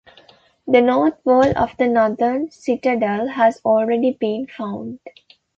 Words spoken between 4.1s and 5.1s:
been found.